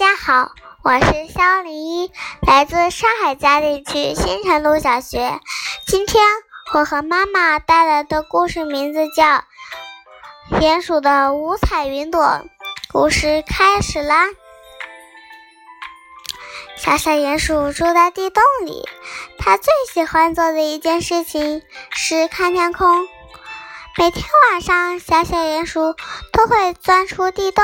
[0.00, 5.38] 大家好，我是肖林一，来自上海嘉定区新城路小学。
[5.86, 6.24] 今天
[6.72, 9.24] 我和妈妈带来的故事名字叫
[10.58, 12.22] 《鼹鼠的五彩云朵》。
[12.90, 14.28] 故事开始啦！
[16.78, 18.88] 小小鼹鼠住在地洞里，
[19.38, 21.60] 它最喜欢做的一件事情
[21.90, 23.06] 是看天空。
[23.98, 25.94] 每天晚上，小小鼹鼠
[26.32, 27.62] 都会钻出地洞，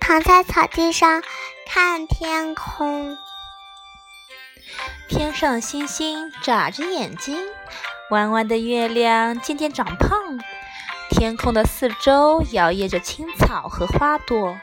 [0.00, 1.22] 躺在草地上
[1.70, 3.18] 看天空。
[5.06, 7.36] 天上星星眨着眼睛，
[8.10, 10.38] 弯弯的月亮渐渐长胖。
[11.10, 14.58] 天空的四周摇曳着青草和花朵，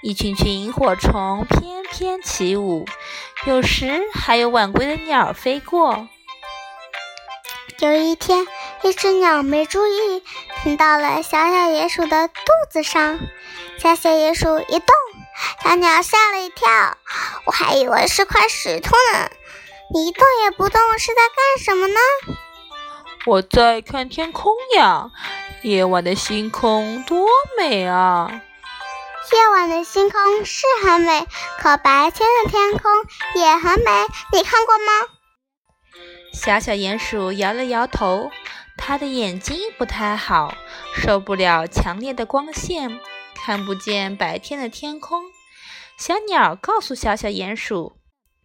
[0.00, 2.86] 一群群萤火虫翩翩起舞，
[3.46, 6.08] 有时还有晚归的鸟飞过。
[7.80, 8.46] 有一天，
[8.84, 10.22] 一只鸟没注意，
[10.62, 12.34] 停到了小小鼹鼠的肚
[12.70, 13.18] 子上。
[13.78, 14.86] 小小鼹鼠一动，
[15.62, 16.68] 小鸟吓了一跳，
[17.46, 19.30] 我还以为是块石头呢。
[19.92, 22.00] 你一动也不动，是在干什么呢？
[23.26, 25.10] 我在看天空呀，
[25.62, 27.26] 夜晚的星空多
[27.58, 28.42] 美啊！
[29.32, 31.26] 夜晚的星空是很美，
[31.58, 32.92] 可白天的天空
[33.34, 34.84] 也很美，你看过吗？
[36.32, 38.30] 小小鼹鼠摇了摇头，
[38.76, 40.54] 它的眼睛不太好，
[40.94, 43.00] 受不了强烈的光线，
[43.34, 45.22] 看不见白天的天空。
[45.96, 47.96] 小鸟告诉小小鼹鼠，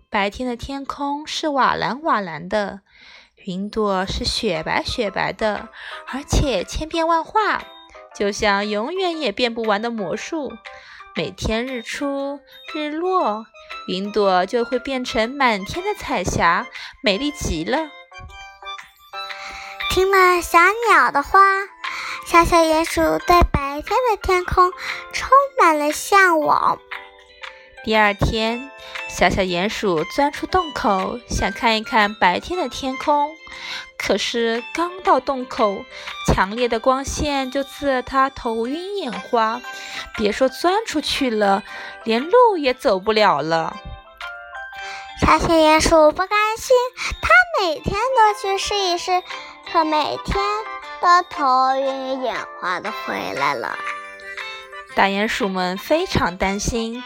[0.09, 2.81] 白天的天空是瓦蓝瓦蓝的，
[3.45, 5.69] 云朵是雪白雪白的，
[6.07, 7.63] 而且千变万化，
[8.15, 10.51] 就像永远也变不完的魔术。
[11.15, 12.39] 每天日出
[12.73, 13.45] 日落。
[13.87, 16.67] 云朵就会变成满天的彩霞，
[17.01, 17.89] 美丽极了。
[19.89, 21.39] 听了小鸟的话，
[22.27, 24.71] 小小鼹鼠对白天的天空
[25.11, 26.79] 充满了向往。
[27.85, 28.69] 第二天，
[29.07, 33.35] 小小鼹鼠钻出洞口，想看一看白天的天空。
[33.97, 35.85] 可是刚到洞口，
[36.27, 39.61] 强烈的光线就刺得它头晕眼花，
[40.17, 41.63] 别说钻出去了，
[42.03, 43.75] 连路也走不了了。
[45.21, 46.75] 小小鼹鼠不甘心，
[47.21, 47.29] 它
[47.61, 49.21] 每天都去试一试，
[49.71, 50.43] 可每天
[51.01, 53.77] 都头晕眼花的回来了。
[54.95, 57.03] 大鼹鼠们非常担心，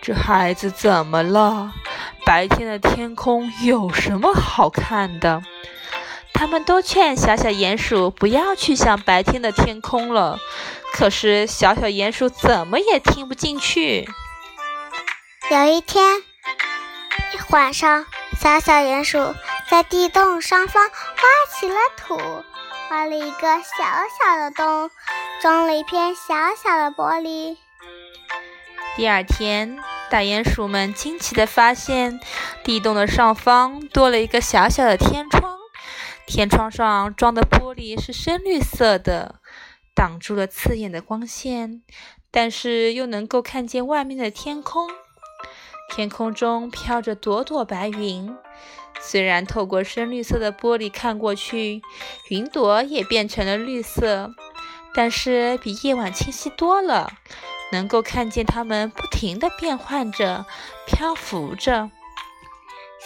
[0.00, 1.72] 这孩子怎么了？
[2.24, 5.42] 白天的天空有什么好看的？
[6.32, 10.38] 他们都劝小小鼹鼠不要去想白天的天空了，
[10.94, 14.08] 可是小小鼹鼠怎么也听不进去。
[15.50, 16.22] 有一天
[17.50, 18.06] 晚上，
[18.40, 19.34] 小小鼹鼠
[19.68, 22.16] 在地洞上方挖起了土，
[22.90, 23.84] 挖了一个小
[24.22, 24.90] 小的洞，
[25.42, 27.56] 装了一片小小的玻璃。
[28.96, 29.78] 第二天，
[30.10, 32.18] 大鼹鼠们惊奇地发现，
[32.64, 35.58] 地洞的上方多了一个小小的天窗。
[36.26, 39.36] 天窗上装的玻璃是深绿色的，
[39.94, 41.82] 挡住了刺眼的光线，
[42.30, 44.88] 但是又能够看见外面的天空。
[45.94, 48.34] 天空中飘着朵朵白云，
[49.00, 51.82] 虽然透过深绿色的玻璃看过去，
[52.30, 54.34] 云朵也变成了绿色，
[54.94, 57.10] 但是比夜晚清晰多了，
[57.70, 60.44] 能够看见它们不停地变换着、
[60.86, 61.90] 漂浮着。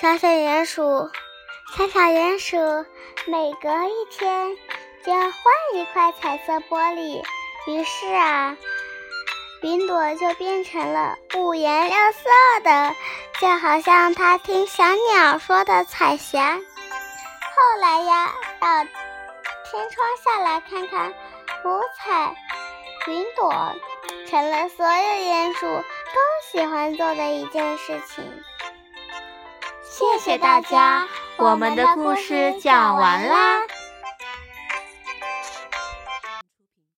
[0.01, 1.11] 小小鼹鼠，
[1.77, 2.57] 小小鼹鼠。
[3.25, 4.57] 每隔一天
[5.05, 5.33] 就要换
[5.75, 7.23] 一块彩色玻璃，
[7.69, 8.57] 于是啊，
[9.63, 12.29] 云朵就变成了五颜六色
[12.65, 12.95] 的，
[13.41, 16.57] 就好像他听小鸟说的彩霞。
[16.57, 18.85] 后来呀，到
[19.71, 21.11] 天窗下来看看，
[21.65, 22.35] 五彩
[23.09, 23.53] 云朵
[24.29, 25.83] 成了所有鼹鼠都
[26.53, 28.25] 喜欢做的一件事情。
[29.83, 31.07] 谢谢大家。
[31.37, 33.61] 我们的故事讲完啦。